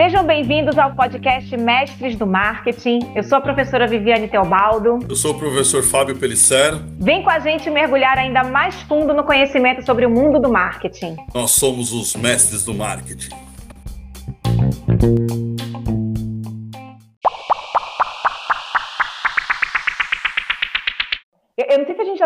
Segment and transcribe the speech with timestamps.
[0.00, 3.00] Sejam bem-vindos ao podcast Mestres do Marketing.
[3.14, 4.98] Eu sou a professora Viviane Teobaldo.
[5.08, 6.74] Eu sou o professor Fábio Pellicer.
[6.98, 11.16] Vem com a gente mergulhar ainda mais fundo no conhecimento sobre o mundo do marketing.
[11.34, 13.49] Nós somos os mestres do marketing.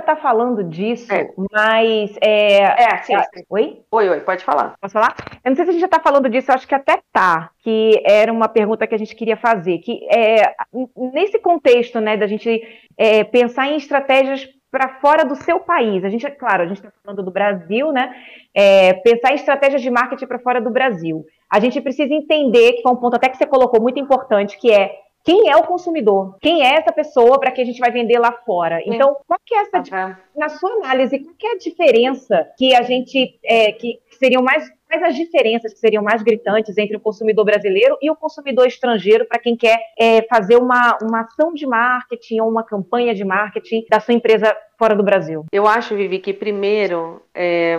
[0.05, 1.31] Está falando disso, é.
[1.51, 2.17] mas.
[2.21, 3.45] É, é sim, sim.
[3.49, 3.83] Oi?
[3.91, 4.75] Oi, oi, pode falar.
[4.81, 5.15] Posso falar?
[5.45, 7.51] Eu não sei se a gente já está falando disso, eu acho que até tá,
[7.63, 9.79] que era uma pergunta que a gente queria fazer.
[9.79, 10.55] Que é,
[11.13, 12.63] nesse contexto, né, da gente
[12.97, 16.05] é, pensar em estratégias para fora do seu país.
[16.05, 18.13] A gente, claro, a gente está falando do Brasil, né?
[18.53, 21.25] É, pensar em estratégias de marketing para fora do Brasil.
[21.49, 24.73] A gente precisa entender, que foi um ponto até que você colocou muito importante, que
[24.73, 24.91] é
[25.25, 26.37] quem é o consumidor?
[26.41, 28.83] Quem é essa pessoa para que a gente vai vender lá fora?
[28.85, 30.15] Então, qual que é essa, uhum.
[30.37, 34.71] na sua análise, qual que é a diferença que a gente, é, que seriam mais,
[34.87, 39.25] quais as diferenças que seriam mais gritantes entre o consumidor brasileiro e o consumidor estrangeiro
[39.25, 43.87] para quem quer é, fazer uma, uma ação de marketing ou uma campanha de marketing
[43.89, 45.47] da sua empresa fora do Brasil?
[45.51, 47.79] Eu acho, Vivi, que primeiro é,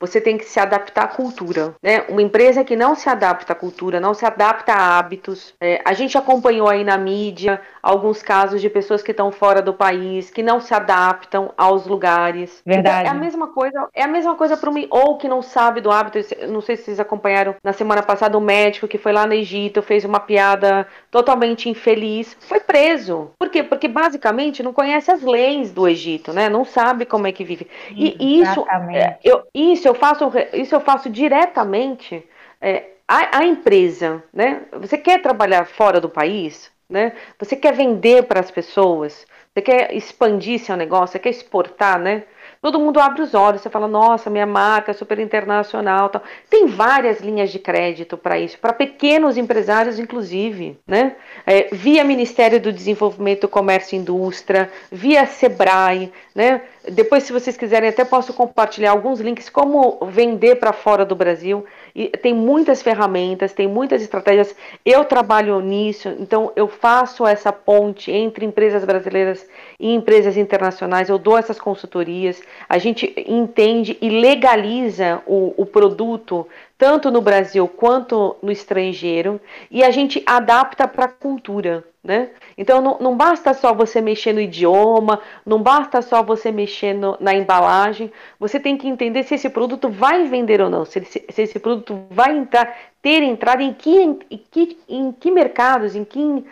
[0.00, 1.74] você tem que se adaptar à cultura.
[1.82, 2.04] Né?
[2.08, 5.54] Uma empresa que não se adapta à cultura, não se adapta a hábitos.
[5.60, 9.74] É, a gente acompanhou aí na mídia alguns casos de pessoas que estão fora do
[9.74, 12.62] país, que não se adaptam aos lugares.
[12.64, 13.00] Verdade.
[13.00, 15.80] Então, é a mesma coisa, é a mesma coisa para um ou que não sabe
[15.80, 16.18] do hábito.
[16.48, 19.32] Não sei se vocês acompanharam na semana passada o um médico que foi lá no
[19.32, 23.30] Egito, fez uma piada totalmente infeliz, foi preso.
[23.38, 23.62] Por quê?
[23.62, 26.48] Porque basicamente não conhece as leis do Egito, né?
[26.48, 27.66] Não sabe como é que vive.
[27.90, 32.24] E isso, é, eu, isso eu faço, isso eu faço diretamente.
[32.60, 34.62] É, a, empresa, né?
[34.72, 37.12] Você quer trabalhar fora do país, né?
[37.38, 42.24] Você quer vender para as pessoas, você quer expandir seu negócio, você quer exportar, né?
[42.60, 46.08] todo mundo abre os olhos, você fala, nossa, minha marca é super internacional.
[46.08, 46.22] Tal.
[46.50, 51.16] Tem várias linhas de crédito para isso, para pequenos empresários, inclusive, né?
[51.46, 56.62] É, via Ministério do Desenvolvimento, Comércio e Indústria, via Sebrae, né?
[56.88, 61.64] Depois, se vocês quiserem, até posso compartilhar alguns links como vender para fora do Brasil.
[61.92, 64.54] E tem muitas ferramentas, tem muitas estratégias.
[64.84, 69.44] Eu trabalho nisso, então eu faço essa ponte entre empresas brasileiras
[69.80, 71.08] e empresas internacionais.
[71.08, 72.40] Eu dou essas consultorias.
[72.68, 76.46] A gente entende e legaliza o, o produto
[76.78, 81.84] tanto no Brasil quanto no estrangeiro, e a gente adapta para a cultura.
[82.02, 82.30] Né?
[82.56, 87.18] Então não, não, basta só você mexer no idioma, não basta só você mexer no,
[87.20, 91.24] na embalagem, você tem que entender se esse produto vai vender ou não, se, se,
[91.28, 94.14] se esse produto vai entrar, ter entrada em que, em
[94.50, 96.44] que, em que mercados, em que uh,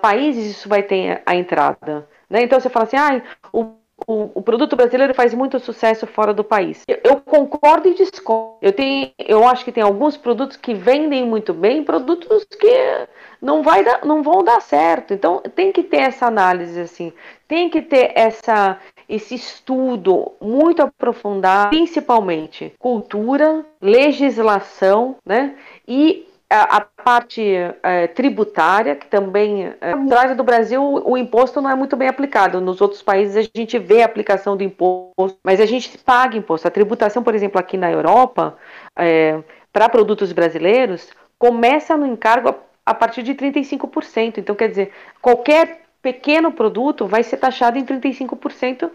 [0.00, 2.06] países isso vai ter a entrada.
[2.28, 2.42] Né?
[2.42, 3.22] Então você fala assim, ah,
[3.52, 6.82] o o, o, produto brasileiro faz muito sucesso fora do país.
[6.86, 8.56] Eu, eu, concordo e discordo.
[8.60, 13.06] Eu, tenho, eu acho que tem alguns produtos que vendem muito bem, produtos que
[13.40, 15.14] não, vai dar, não vão dar certo.
[15.14, 17.12] Então tem que ter essa análise assim,
[17.46, 25.54] tem que ter essa, esse estudo muito aprofundado, principalmente cultura, legislação, né?
[25.86, 27.42] E a, a parte
[27.82, 32.60] é, tributária, que também, é, na do Brasil, o imposto não é muito bem aplicado.
[32.60, 36.68] Nos outros países a gente vê a aplicação do imposto, mas a gente paga imposto.
[36.68, 38.56] A tributação, por exemplo, aqui na Europa,
[38.96, 39.42] é,
[39.72, 42.54] para produtos brasileiros, começa no encargo a,
[42.86, 44.38] a partir de 35%.
[44.38, 48.90] Então, quer dizer, qualquer pequeno produto vai ser taxado em 35%,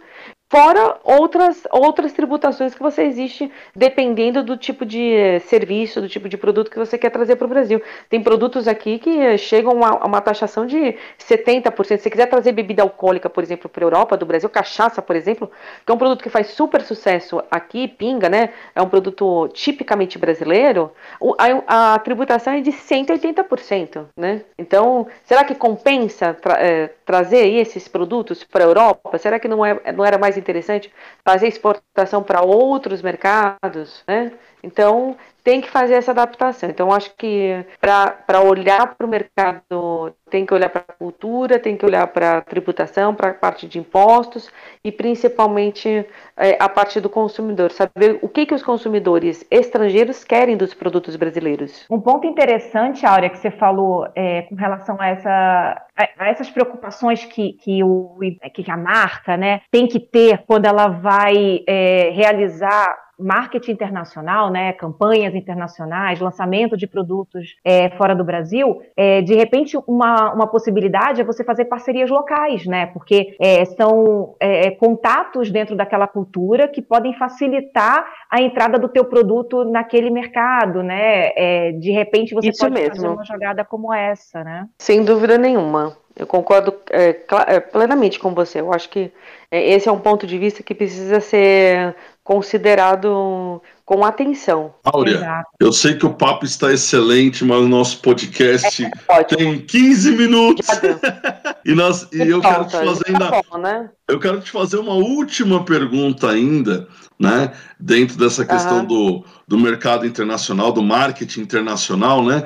[0.50, 6.38] Fora outras, outras tributações que você existe dependendo do tipo de serviço, do tipo de
[6.38, 7.82] produto que você quer trazer para o Brasil.
[8.10, 11.84] Tem produtos aqui que chegam a uma taxação de 70%.
[11.84, 15.18] Se você quiser trazer bebida alcoólica, por exemplo, para a Europa, do Brasil, cachaça, por
[15.18, 15.52] exemplo,
[15.86, 18.52] que é um produto que faz super sucesso aqui, pinga, né?
[18.74, 20.92] É um produto tipicamente brasileiro,
[21.38, 24.44] a, a tributação é de 180%, né?
[24.58, 29.18] Então, será que compensa tra é, trazer esses produtos para a Europa?
[29.18, 30.92] Será que não, é, não era mais interessante
[31.24, 34.32] fazer exportação para outros mercados, né?
[34.68, 35.16] Então,
[35.48, 36.70] tem que fazer essa adaptação.
[36.70, 41.78] Então, acho que para olhar para o mercado, tem que olhar para a cultura, tem
[41.78, 44.52] que olhar para a tributação, para a parte de impostos
[44.84, 46.06] e principalmente
[46.36, 51.16] é, a parte do consumidor, saber o que, que os consumidores estrangeiros querem dos produtos
[51.16, 51.86] brasileiros.
[51.90, 55.82] Um ponto interessante, Áurea, que você falou é, com relação a, essa,
[56.20, 58.18] essas preocupações que, que, o,
[58.54, 64.74] que a marca né, tem que ter quando ela vai é, realizar marketing internacional, né,
[64.74, 71.22] campanhas internacionais, lançamento de produtos é, fora do Brasil, é, de repente uma, uma possibilidade
[71.22, 76.82] é você fazer parcerias locais, né, porque é, são é, contatos dentro daquela cultura que
[76.82, 82.60] podem facilitar a entrada do teu produto naquele mercado, né, é, de repente você Isso
[82.60, 82.96] pode mesmo.
[82.96, 84.68] fazer uma jogada como essa, né?
[84.80, 85.96] Sem dúvida nenhuma.
[86.18, 87.16] Eu concordo é,
[87.48, 88.60] é, plenamente com você.
[88.60, 89.12] Eu acho que
[89.52, 91.96] é, esse é um ponto de vista que precisa ser
[92.28, 94.74] considerado com atenção.
[94.84, 95.50] Áurea, Exato.
[95.62, 100.68] eu sei que o papo está excelente, mas o nosso podcast é, tem 15 minutos.
[101.64, 103.32] e, nós, e eu quero te fazer ainda.
[103.32, 103.90] Tá bom, né?
[104.10, 107.54] Eu quero te fazer uma última pergunta ainda, né?
[107.80, 108.86] Dentro dessa questão uhum.
[108.86, 112.44] do, do mercado internacional, do marketing internacional, né?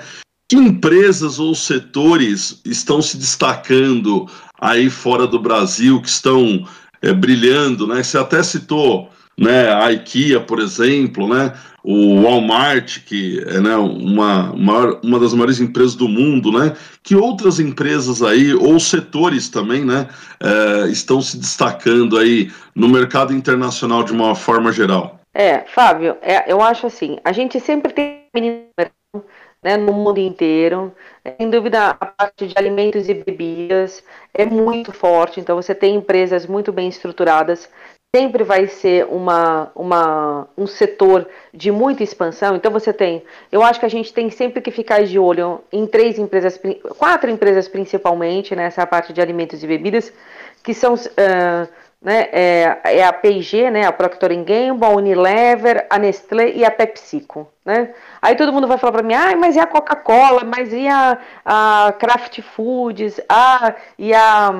[0.47, 4.29] Que empresas ou setores estão se destacando
[4.59, 6.67] aí fora do Brasil, que estão
[7.01, 8.03] é, brilhando, né?
[8.03, 9.09] Você até citou
[9.41, 11.51] né, a IKEA, por exemplo, né?
[11.83, 16.75] O Walmart, que é né, uma, maior, uma das maiores empresas do mundo, né?
[17.01, 20.07] Que outras empresas aí, ou setores também, né?
[20.39, 25.19] É, estão se destacando aí no mercado internacional de uma forma geral?
[25.33, 28.21] É, Fábio, é, eu acho assim, a gente sempre tem
[29.63, 30.93] né, no mundo inteiro.
[31.39, 34.03] Sem dúvida, a parte de alimentos e bebidas
[34.35, 37.67] é muito forte, então você tem empresas muito bem estruturadas.
[38.13, 42.57] Sempre vai ser uma, uma, um setor de muita expansão.
[42.57, 45.87] Então você tem, eu acho que a gente tem sempre que ficar de olho em
[45.87, 46.59] três empresas,
[46.97, 50.11] quatro empresas principalmente nessa parte de alimentos e bebidas,
[50.61, 51.69] que são uh,
[52.01, 56.71] né, é, é a P&G, né, a Procter Gamble, a Unilever, a Nestlé e a
[56.71, 57.93] PepsiCo, né?
[58.19, 61.19] Aí todo mundo vai falar para mim, ah, mas e a Coca-Cola, mas e a,
[61.45, 64.51] a Kraft Foods, ah, e a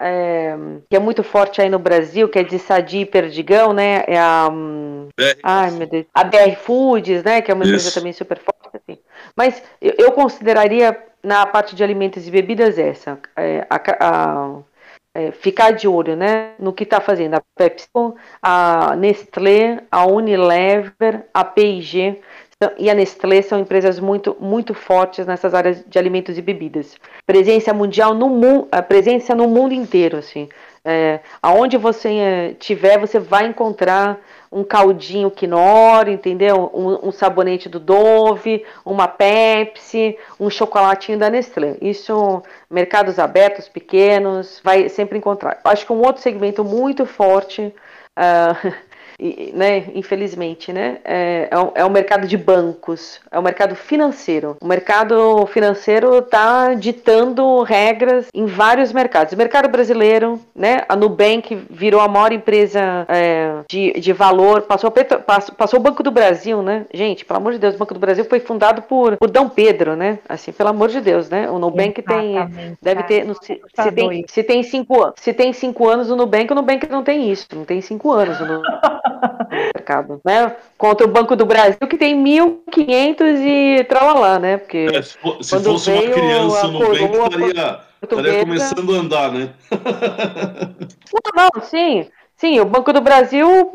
[0.00, 0.56] é,
[0.88, 4.04] que é muito forte aí no Brasil, que é de Sadi e Perdigão, né?
[4.06, 4.48] É a
[5.42, 7.40] ai meu Deus, a BR Foods, né?
[7.40, 7.74] Que é uma Isso.
[7.74, 8.98] empresa também super forte, assim.
[9.34, 14.58] Mas eu, eu, consideraria na parte de alimentos e bebidas essa, é, a, a
[15.18, 17.88] é, ficar de olho né, no que está fazendo a Pepsi,
[18.40, 22.20] a Nestlé, a Unilever, a P&G
[22.76, 26.96] e a Nestlé são empresas muito, muito fortes nessas áreas de alimentos e bebidas.
[27.26, 30.48] Presença mundial no mundo, presença no mundo inteiro, assim.
[30.84, 34.18] É, aonde você é, tiver, você vai encontrar
[34.50, 36.70] um caldinho Knorr, entendeu?
[36.72, 41.76] Um, um, sabonete do Dove, uma Pepsi, um chocolatinho da Nestlé.
[41.82, 45.60] Isso, mercados abertos, pequenos, vai sempre encontrar.
[45.64, 47.74] Acho que um outro segmento muito forte
[48.16, 48.74] uh,
[49.52, 54.56] né, infelizmente, né, é, é, o, mercado de bancos, é o mercado financeiro.
[54.60, 59.32] O mercado financeiro está ditando regras em vários mercados.
[59.32, 64.90] O mercado brasileiro, né, a Nubank virou a maior empresa é, de, de valor, passou,
[64.90, 67.94] Petro, passou, passou o Banco do Brasil, né, gente, pelo amor de Deus, o Banco
[67.94, 71.50] do Brasil foi fundado por, por Dom Pedro, né, assim, pelo amor de Deus, né,
[71.50, 72.56] o Nubank Exatamente.
[72.56, 76.16] tem, deve ter, no, se, se, tem, se tem cinco, se tem cinco anos o
[76.16, 78.38] Nubank, o Nubank não tem isso, não tem cinco anos.
[79.74, 80.54] mercado, né?
[80.76, 84.58] Contra o Banco do Brasil, que tem 1.500 e tralalá, né?
[84.58, 89.50] Porque é, se, se fosse uma criança no coroa, estaria, estaria começando a andar, né?
[91.34, 92.06] não, não, sim.
[92.38, 93.72] Sim, o Banco do Brasil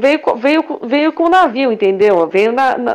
[0.00, 2.26] veio, veio, veio com o navio, entendeu?
[2.26, 2.94] Veio na, na,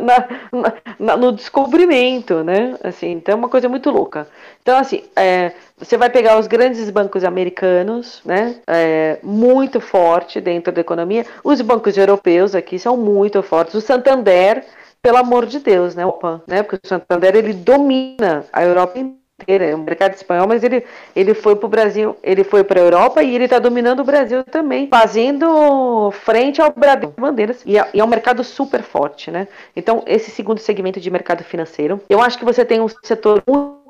[0.98, 2.76] na, no descobrimento, né?
[2.84, 4.28] Assim, então é uma coisa muito louca.
[4.64, 5.52] Então, assim, é,
[5.82, 8.56] você vai pegar os grandes bancos americanos, né?
[8.68, 11.26] É, muito forte dentro da economia.
[11.44, 13.74] Os bancos europeus aqui são muito fortes.
[13.74, 14.64] O Santander,
[15.02, 16.06] pelo amor de Deus, né?
[16.06, 16.62] Opa, né?
[16.62, 20.86] Porque o Santander ele domina a Europa inteira é um mercado espanhol, mas ele,
[21.16, 24.04] ele foi para o Brasil, ele foi para a Europa e ele está dominando o
[24.04, 27.64] Brasil também, fazendo frente ao Brasil bandeiras.
[27.66, 29.48] E é, e é um mercado super forte, né?
[29.76, 33.81] Então, esse segundo segmento de mercado financeiro, eu acho que você tem um setor muito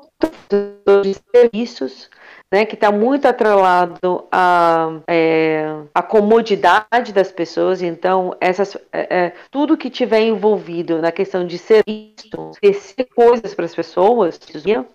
[1.02, 2.10] de serviços
[2.52, 7.80] né, que está muito atrelado à, é, à comodidade das pessoas.
[7.80, 13.64] Então, essas, é, é, tudo que tiver envolvido na questão de serviço, oferecer coisas para
[13.64, 14.38] as pessoas,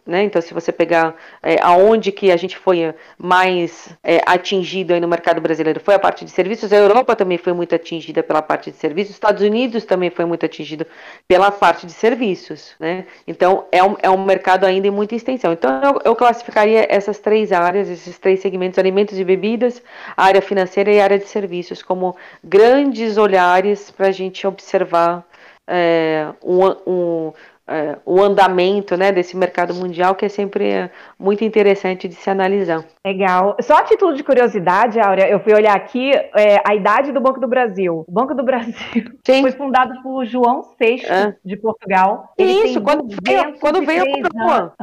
[0.06, 0.24] né?
[0.24, 5.08] Então, se você pegar é, aonde que a gente foi mais é, atingido aí no
[5.08, 6.72] mercado brasileiro, foi a parte de serviços.
[6.72, 9.10] A Europa também foi muito atingida pela parte de serviços.
[9.10, 10.86] Os Estados Unidos também foi muito atingido
[11.28, 13.06] pela parte de serviços, né?
[13.28, 15.52] Então, é um, é um mercado ainda em muita extensão.
[15.54, 19.82] Então, eu, eu classificaria essas três três áreas, esses três segmentos, alimentos e bebidas,
[20.16, 25.26] área financeira e área de serviços, como grandes olhares para a gente observar
[25.68, 27.34] é, um, um,
[27.68, 32.30] é, o andamento né, desse mercado mundial, que é sempre é, muito interessante de se
[32.30, 32.86] analisar.
[33.06, 33.58] Legal.
[33.62, 37.40] Só a título de curiosidade, Áurea, eu fui olhar aqui é, a idade do Banco
[37.40, 38.06] do Brasil.
[38.08, 38.74] O Banco do Brasil
[39.26, 39.42] Sim.
[39.42, 41.36] foi fundado por João VI é.
[41.44, 42.34] de Portugal.
[42.38, 44.74] Ele Isso, quando veio, quando veio a coroa.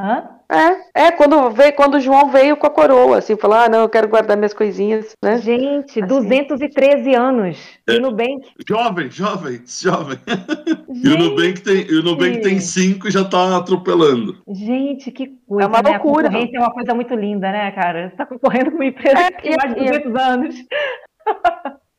[0.48, 3.80] É, é, quando veio, quando o João veio com a coroa, assim, falou: ah, não,
[3.80, 5.38] eu quero guardar minhas coisinhas, né?
[5.38, 6.06] Gente, assim.
[6.06, 7.58] 213 anos.
[7.88, 8.46] E o Nubank.
[8.68, 10.18] Jovem, jovem, jovem.
[10.92, 11.06] Gente.
[11.06, 14.42] E o Nubank tem, o Nubank tem cinco e já tá atropelando.
[14.48, 15.64] Gente, que coisa.
[15.64, 15.90] É uma né?
[15.90, 16.28] loucura.
[16.28, 18.10] A concorrência é uma coisa muito linda, né, cara?
[18.10, 20.54] Você tá concorrendo com uma empresa é, que tem mais de 200 anos.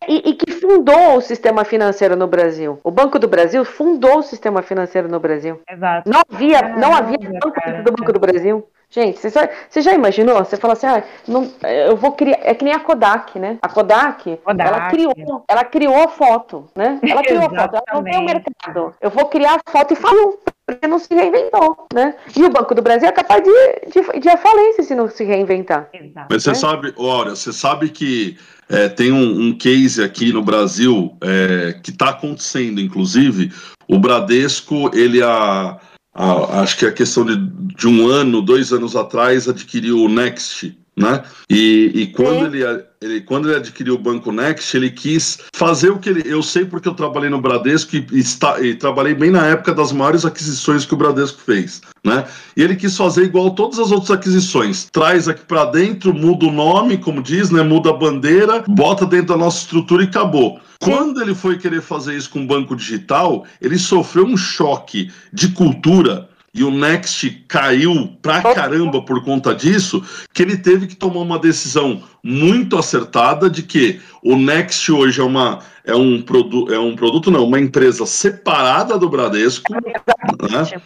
[0.07, 2.79] E, e, que fundou o sistema financeiro no Brasil.
[2.83, 5.59] O Banco do Brasil fundou o sistema financeiro no Brasil.
[5.67, 6.07] Exato.
[6.07, 8.67] Não havia, não havia banco cara, do Banco do Brasil.
[8.87, 10.37] Gente, você, só, você já imaginou?
[10.37, 12.37] Você fala assim, ah, não, eu vou criar.
[12.43, 13.57] É que nem a Kodak, né?
[13.61, 14.69] A Kodak, Kodak.
[14.69, 16.99] ela criou, ela criou a foto, né?
[17.01, 18.93] Ela criou a foto, ela não tem o mercado.
[19.01, 22.15] Eu vou criar a foto e falou porque não se reinventou, né?
[22.35, 23.51] E o Banco do Brasil é capaz de,
[23.91, 25.89] de, de a falência se não se reinventar.
[25.93, 26.27] Exato.
[26.29, 26.55] Mas você né?
[26.55, 31.91] sabe, olha, você sabe que é, tem um, um, case aqui no Brasil é, que
[31.91, 33.53] está acontecendo, inclusive,
[33.87, 35.79] o Bradesco, ele a,
[36.13, 40.75] a, acho que é questão de, de um ano, dois anos atrás, adquiriu o Next,
[40.95, 41.23] né?
[41.49, 45.99] E, e quando, ele, ele, quando ele adquiriu o Banco Next, ele quis fazer o
[45.99, 46.23] que ele.
[46.25, 49.91] Eu sei porque eu trabalhei no Bradesco e, está, e trabalhei bem na época das
[49.91, 52.25] maiores aquisições que o Bradesco fez, né?
[52.55, 54.87] E ele quis fazer igual todas as outras aquisições.
[54.91, 57.61] Traz aqui para dentro, muda o nome, como diz, né?
[57.61, 60.59] Muda a bandeira, bota dentro da nossa estrutura e acabou.
[60.79, 65.49] Quando ele foi querer fazer isso com o banco digital, ele sofreu um choque de
[65.49, 70.01] cultura e o Next caiu pra caramba por conta disso,
[70.33, 75.23] que ele teve que tomar uma decisão muito acertada de que o Next hoje é
[75.23, 80.81] uma é um produto é um produto não, uma empresa separada do Bradesco, né?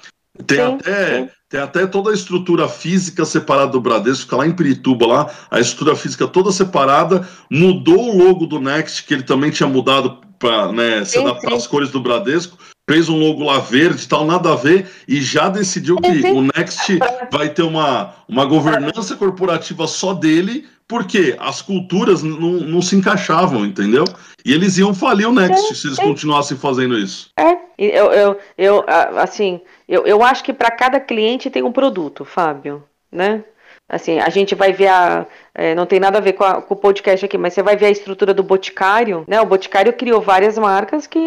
[0.48, 1.30] Tem sim, até sim.
[1.50, 5.60] tem até toda a estrutura física separada do Bradesco, fica lá em Pirituba lá, a
[5.60, 10.72] estrutura física toda separada, mudou o logo do Next, que ele também tinha mudado para
[10.72, 12.58] né, se adaptar às cores do Bradesco,
[12.90, 16.98] fez um logo lá verde tal, nada a ver, e já decidiu que o Next
[17.32, 23.64] vai ter uma, uma governança corporativa só dele, porque as culturas não, não se encaixavam,
[23.64, 24.06] entendeu?
[24.44, 27.30] E eles iam falir o Next se eles continuassem fazendo isso.
[27.38, 28.86] É, eu, eu, eu
[29.20, 33.44] assim, eu, eu acho que para cada cliente tem um produto, Fábio, né?
[33.88, 35.28] Assim, a gente vai ver a.
[35.54, 37.76] É, não tem nada a ver com, a, com, o podcast aqui, mas você vai
[37.76, 39.40] ver a estrutura do Boticário, né?
[39.42, 41.20] O Boticário criou várias marcas que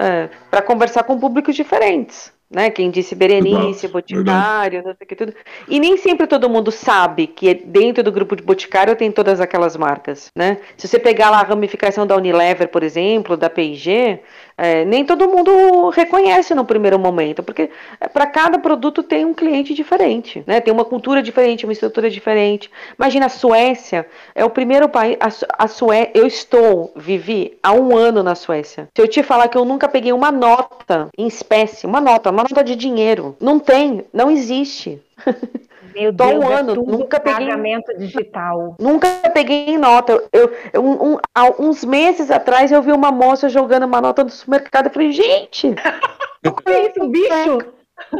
[0.00, 2.32] é, para conversar com públicos diferentes.
[2.50, 2.68] Né?
[2.68, 5.32] Quem disse Berenice, Boticário, não sei o que tudo.
[5.68, 9.76] E nem sempre todo mundo sabe que dentro do grupo de Boticário tem todas aquelas
[9.76, 10.58] marcas, né?
[10.76, 14.18] Se você pegar lá a ramificação da Unilever, por exemplo, da P&G,
[14.58, 19.32] é, nem todo mundo reconhece no primeiro momento, porque é, para cada produto tem um
[19.32, 20.60] cliente diferente, né?
[20.60, 22.70] Tem uma cultura diferente, uma estrutura diferente.
[22.98, 25.16] Imagina a Suécia, é o primeiro país.
[25.18, 28.88] A, a Sué, eu estou, vivi há um ano na Suécia.
[28.94, 32.48] Se eu te falar que eu nunca peguei uma nota em espécie, uma nota, uma
[32.50, 35.00] nota de dinheiro, não tem, não existe.
[35.94, 38.76] Meu Deus, um é ano, nunca peguei pagamento digital.
[38.80, 40.22] Nunca peguei nota.
[40.32, 44.30] Eu, eu um, há uns meses atrás eu vi uma moça jogando uma nota no
[44.30, 44.86] supermercado.
[44.86, 45.74] Eu falei, gente,
[46.42, 47.58] eu conheço um bicho.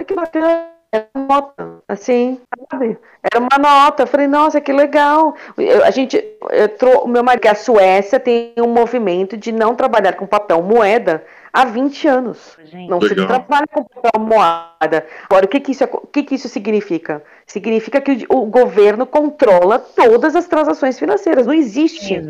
[0.07, 0.67] Que bacana.
[0.93, 2.99] Era uma nota, assim, sabe?
[3.23, 4.03] Era uma nota.
[4.03, 5.37] Eu falei, nossa, que legal.
[5.57, 10.15] Eu, a gente, eu, o meu marido, a Suécia tem um movimento de não trabalhar
[10.15, 12.57] com papel moeda há 20 anos.
[12.65, 12.89] Gente.
[12.89, 15.07] Não se trabalha com papel moeda.
[15.29, 17.23] Agora, o que, que, isso, o que, que isso significa?
[17.47, 21.47] Significa que o, o governo controla todas as transações financeiras.
[21.47, 22.21] Não existe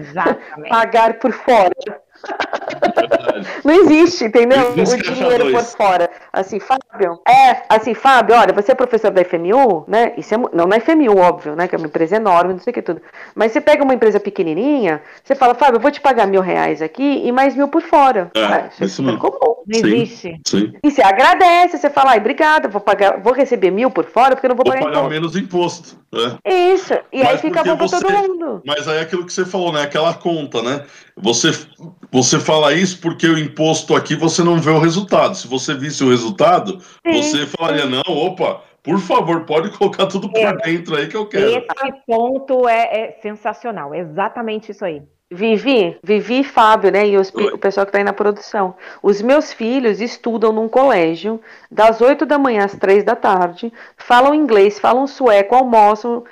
[0.69, 2.01] pagar por fora.
[3.65, 4.73] Não existe, entendeu?
[4.73, 6.11] o dinheiro por fora.
[6.33, 10.13] Assim, Fábio, é, assim, Fábio, olha, você é professor da FMU, né?
[10.17, 11.69] Isso é, não na FMU, óbvio, né?
[11.69, 13.01] Que é uma empresa enorme, não sei o que tudo.
[13.35, 16.83] Mas você pega uma empresa pequenininha, você fala, Fábio, eu vou te pagar mil reais
[16.83, 18.31] aqui e mais mil por fora.
[18.35, 19.50] É, isso é comum.
[19.67, 20.41] Não sim, existe.
[20.47, 20.73] Sim.
[20.83, 24.47] E você agradece, você fala, ai, obrigada, vou pagar, vou receber mil por fora porque
[24.47, 25.99] eu não vou, vou pagar, pagar menos imposto.
[26.13, 26.73] É.
[26.75, 28.63] Isso, e mas aí fica bom pra todo mundo.
[28.67, 29.83] Mas aí é aquilo que você falou, né?
[29.83, 30.85] Aquela conta, né?
[31.17, 31.51] Você,
[32.11, 35.37] você fala isso porque o imposto aqui você não vê o resultado.
[35.37, 40.31] Se você visse o resultado, sim, você falaria, não, opa, por favor, pode colocar tudo
[40.31, 40.57] por é.
[40.57, 41.49] dentro aí que eu quero.
[41.49, 41.67] Esse
[42.07, 45.03] ponto é, é sensacional, exatamente isso aí.
[45.33, 47.07] Vivi, Vivi e Fábio, né?
[47.07, 48.75] E o pessoal que está aí na produção.
[49.01, 54.35] Os meus filhos estudam num colégio das 8 da manhã às 3 da tarde, falam
[54.35, 56.25] inglês, falam sueco, almoçam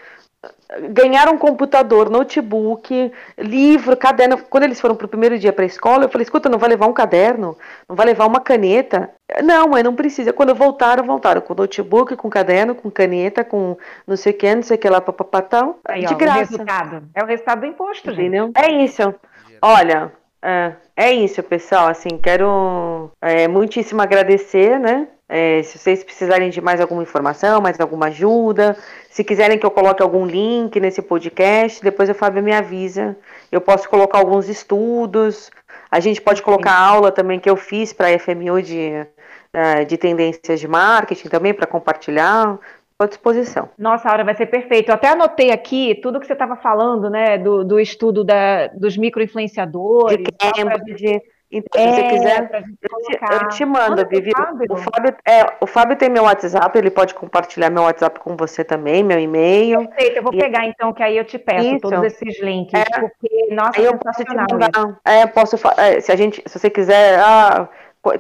[0.91, 4.39] ganharam um computador, notebook, livro, caderno.
[4.39, 6.69] Quando eles foram para o primeiro dia para a escola, eu falei: escuta, não vai
[6.69, 7.57] levar um caderno?
[7.89, 9.11] Não vai levar uma caneta?
[9.43, 10.33] Não, mãe, não precisa.
[10.33, 13.77] Quando voltaram, voltaram com notebook, com caderno, com caneta, com
[14.07, 15.77] não sei o que, não sei o que lá, papapatão.
[15.85, 16.39] Aí, de ó, graça.
[16.39, 17.03] O resultado.
[17.15, 18.21] É o resultado do imposto, gente.
[18.21, 18.53] Entendeu?
[18.55, 19.15] É isso.
[19.61, 21.89] Olha, é, é isso, pessoal.
[21.89, 25.09] Assim, quero é, muitíssimo agradecer, né?
[25.29, 28.77] É, se vocês precisarem de mais alguma informação, mais alguma ajuda,
[29.11, 33.15] se quiserem que eu coloque algum link nesse podcast, depois o Fábio me avisa.
[33.53, 35.51] Eu posso colocar alguns estudos.
[35.91, 39.07] A gente pode colocar a aula também que eu fiz para a FMU de,
[39.53, 42.59] é, de tendências de marketing também para compartilhar
[42.99, 43.69] à disposição.
[43.79, 44.89] Nossa, Aura, vai ser perfeito.
[44.89, 48.97] Eu até anotei aqui tudo que você estava falando, né, do, do estudo da, dos
[48.97, 50.19] microinfluenciadores.
[50.19, 51.23] De Cambridge.
[51.51, 54.33] Então, é, se você quiser, eu te, eu te, mando, Vivi.
[54.69, 58.63] O Fábio, é, o Fábio tem meu WhatsApp, ele pode compartilhar meu WhatsApp com você
[58.63, 59.89] também, meu e-mail.
[59.89, 60.39] Perfeito, eu vou e...
[60.39, 61.81] pegar então, que aí eu te peço Isso.
[61.81, 65.01] todos esses links, é, porque, nossa, aí eu posso te mandar.
[65.07, 67.67] É, posso, é, se a gente, se você quiser, ah,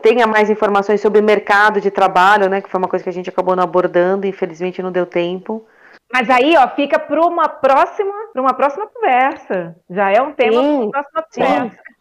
[0.00, 3.28] tenha mais informações sobre mercado de trabalho, né, que foi uma coisa que a gente
[3.28, 5.66] acabou não abordando, infelizmente não deu tempo.
[6.10, 9.76] Mas aí, ó, fica para uma próxima, para uma próxima conversa.
[9.90, 11.76] Já é um tema para uma próxima conversa.
[11.76, 11.97] Sim,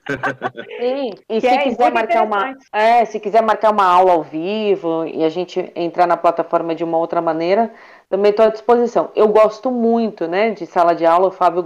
[1.29, 5.05] e que se é quiser marcar uma, é, se quiser marcar uma aula ao vivo
[5.05, 7.71] e a gente entrar na plataforma de uma outra maneira,
[8.09, 9.11] também estou à disposição.
[9.15, 11.27] Eu gosto muito, né, de sala de aula.
[11.27, 11.65] O Fábio,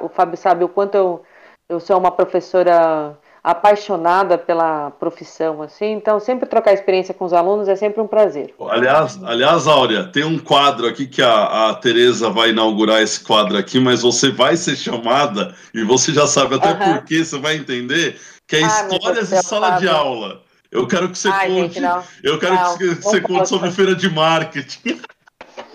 [0.00, 1.22] o Fábio sabe o quanto eu,
[1.68, 7.66] eu sou uma professora apaixonada pela profissão, assim, então sempre trocar experiência com os alunos
[7.66, 8.54] é sempre um prazer.
[8.70, 13.58] Aliás, aliás, Áurea, tem um quadro aqui que a, a Tereza vai inaugurar esse quadro
[13.58, 16.94] aqui, mas você vai ser chamada e você já sabe até uhum.
[16.94, 19.88] por que você vai entender que é ah, histórias de sala Fábio.
[19.88, 20.42] de aula.
[20.70, 21.80] Eu quero que você Ai, conte.
[21.80, 25.00] Gente, eu quero não, que você conte sobre feira de marketing.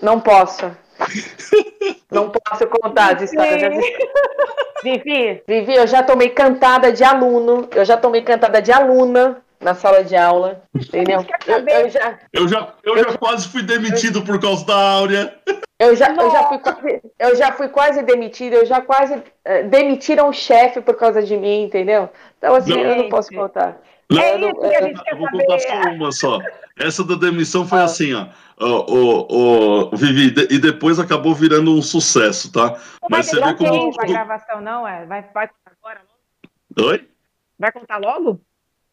[0.02, 0.70] Não posso.
[2.10, 3.70] Não posso contar de história.
[4.82, 9.74] Vivi, Vivi, eu já tomei cantada de aluno, eu já tomei cantada de aluna na
[9.74, 11.24] sala de aula, entendeu?
[11.46, 15.34] Eu, eu já, eu já, eu, eu já quase fui demitido por causa da Áurea.
[15.80, 19.68] Eu já, eu já, fui, quase, eu já fui quase demitido, eu já quase uh,
[19.68, 22.08] demitiram o chefe por causa de mim, entendeu?
[22.36, 23.80] Então, assim, não, eu não posso contar.
[24.10, 26.38] Não, é isso que a gente quer vou contar só uma só.
[26.78, 27.84] Essa da demissão foi ah.
[27.84, 28.26] assim, ó.
[28.60, 32.70] O, o, Vivi, e depois acabou virando um sucesso, tá?
[32.70, 33.72] Não Mas você vê como.
[33.72, 35.06] Não gravação, não, é?
[35.06, 36.00] Vai, vai contar agora?
[36.80, 37.08] Oi?
[37.58, 38.40] Vai contar logo?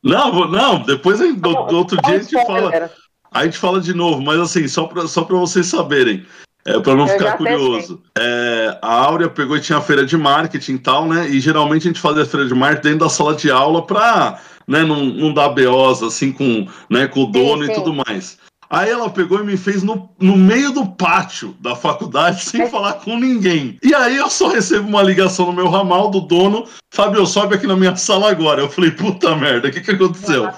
[0.03, 2.91] Não, não, depois do, do outro dia a gente fala.
[3.31, 6.25] A gente fala de novo, mas assim, só para só vocês saberem.
[6.63, 8.01] É, para não eu ficar curioso.
[8.17, 11.27] É, a Áurea pegou e tinha a feira de marketing e tal, né?
[11.27, 14.39] E geralmente a gente fazia a feira de marketing dentro da sala de aula para
[14.67, 17.71] né, não, não dar beosa assim com, né, com o dono sim, sim.
[17.71, 18.39] e tudo mais.
[18.75, 22.69] Aí ela pegou e me fez no, no meio do pátio da faculdade, sem é.
[22.69, 23.79] falar com ninguém.
[23.81, 27.65] E aí eu só recebo uma ligação no meu ramal do dono, Fábio, sobe aqui
[27.65, 28.59] na minha sala agora.
[28.61, 30.49] Eu falei, puta merda, o que, que aconteceu?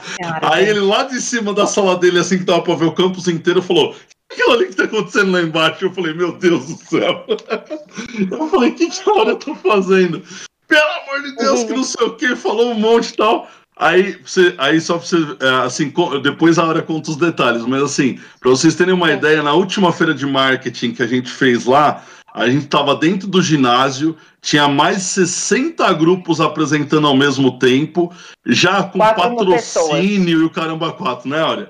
[0.41, 3.27] aí ele lá de cima da sala dele, assim que tava pra ver o campus
[3.27, 3.95] inteiro, falou:
[4.32, 5.86] aquilo ali que tá acontecendo lá embaixo.
[5.86, 7.23] Eu falei, meu Deus do céu.
[8.32, 10.23] Eu falei, o que, que hora eu tô fazendo?
[10.67, 13.47] Pelo amor de Deus, que não sei o que, falou um monte e tal.
[13.79, 17.83] Aí, você, aí só pra você, é, assim, depois a hora conta os detalhes, mas
[17.83, 19.15] assim, para vocês terem uma é.
[19.15, 23.27] ideia, na última feira de marketing que a gente fez lá, a gente estava dentro
[23.27, 28.11] do ginásio, tinha mais de 60 grupos apresentando ao mesmo tempo,
[28.45, 31.69] já com patrocínio e o caramba quatro, né, Olha?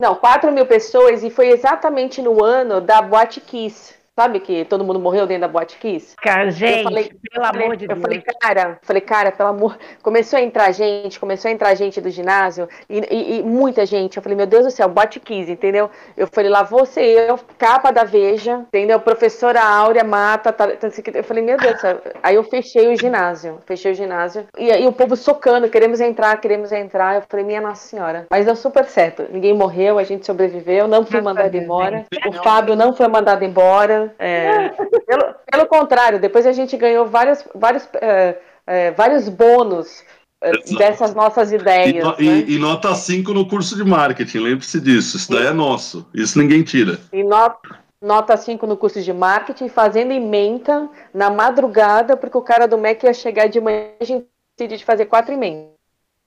[0.00, 3.94] Não, 4 mil pessoas e foi exatamente no ano da Boate Kiss.
[4.16, 6.14] Sabe que todo mundo morreu dentro da Boate Kiss?
[6.22, 7.98] Cara, gente, falei, pelo amor de eu Deus.
[7.98, 9.76] Eu falei, cara, falei, cara, pelo amor.
[10.04, 14.16] Começou a entrar gente, começou a entrar gente do ginásio e, e, e muita gente.
[14.16, 15.90] Eu falei, meu Deus do céu, Boate Kiss, entendeu?
[16.16, 19.00] Eu falei, lá você, eu, capa da Veja, entendeu?
[19.00, 22.00] Professora Áurea Mata, tá, tá, eu falei, meu Deus do céu.
[22.22, 26.40] Aí eu fechei o ginásio, fechei o ginásio e aí o povo socando, queremos entrar,
[26.40, 27.16] queremos entrar.
[27.16, 28.26] Eu falei, minha Nossa Senhora.
[28.30, 29.24] Mas deu super certo.
[29.28, 32.06] Ninguém morreu, a gente sobreviveu, não fui mandado embora.
[32.28, 34.03] O Fábio não foi mandado embora.
[34.18, 34.68] É,
[35.06, 40.04] pelo, pelo contrário, depois a gente ganhou vários, vários, é, é, vários bônus
[40.40, 42.18] é, dessas nossas ideias.
[42.18, 42.44] E, né?
[42.48, 46.38] e, e nota 5 no curso de marketing, lembre-se disso, isso daí é nosso, isso
[46.38, 46.98] ninguém tira.
[47.12, 52.66] E nota, nota 5 no curso de marketing, fazendo emenda na madrugada, porque o cara
[52.66, 55.74] do MEC ia chegar de manhã e a gente decidiu de fazer quatro emendas.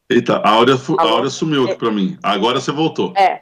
[0.10, 2.18] Eita, a Áurea, a Áurea sumiu aqui para mim.
[2.24, 3.13] Agora você voltou.
[3.16, 3.42] É,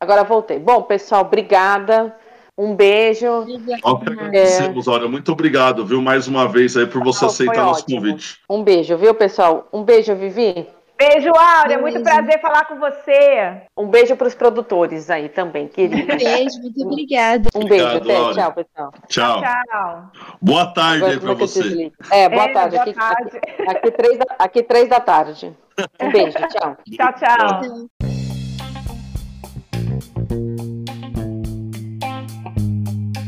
[0.00, 0.58] agora voltei.
[0.58, 2.16] Bom, pessoal, obrigada.
[2.60, 3.26] Um beijo.
[3.26, 5.08] Nós agradecemos, é...
[5.08, 8.38] Muito obrigado, viu, mais uma vez aí por você aceitar nosso convite.
[8.50, 9.66] Um beijo, viu, pessoal?
[9.72, 10.66] Um beijo, Vivi.
[10.98, 11.78] Beijo, Áurea.
[11.78, 11.80] Beijo.
[11.80, 13.62] Muito prazer falar com você.
[13.74, 16.12] Um beijo para os produtores aí também, querido.
[16.12, 17.48] Um beijo, muito obrigada.
[17.54, 18.34] Um beijo, até.
[18.34, 18.92] Tchau, pessoal.
[19.08, 19.40] Tchau.
[19.40, 20.10] Tchau.
[20.42, 21.90] Boa tarde aí para você.
[22.10, 22.76] É, boa é, tarde.
[22.76, 23.36] Boa aqui, tarde.
[23.38, 25.56] Aqui, aqui, três da, aqui três da tarde.
[25.98, 26.76] Um beijo, tchau.
[26.84, 28.09] tchau, tchau.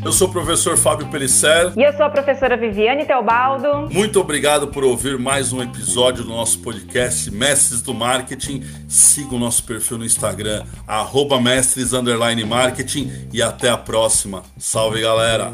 [0.05, 1.73] Eu sou o professor Fábio Pelisser.
[1.77, 3.89] E eu sou a professora Viviane Teobaldo.
[3.89, 8.65] Muito obrigado por ouvir mais um episódio do nosso podcast Mestres do Marketing.
[8.89, 11.93] Siga o nosso perfil no Instagram, arroba mestres,
[12.47, 13.29] marketing.
[13.33, 14.43] E até a próxima.
[14.59, 15.53] Salve, galera!